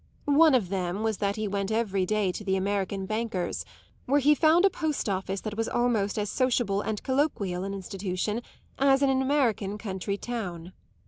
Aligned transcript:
One 0.25 0.55
of 0.55 0.69
them 0.69 1.03
was 1.03 1.17
that 1.19 1.35
he 1.35 1.47
went 1.47 1.69
every 1.71 2.07
day 2.07 2.31
to 2.31 2.43
the 2.43 2.55
American 2.55 3.05
banker's, 3.05 3.63
where 4.07 4.19
he 4.19 4.33
found 4.33 4.65
a 4.65 4.69
post 4.71 5.07
office 5.07 5.41
that 5.41 5.55
was 5.55 5.69
almost 5.69 6.17
as 6.17 6.27
sociable 6.31 6.81
and 6.81 7.03
colloquial 7.03 7.63
an 7.63 7.75
institution 7.75 8.41
as 8.79 9.03
in 9.03 9.11
an 9.11 9.21
American 9.21 9.77
country 9.77 10.17
town. 10.17 10.73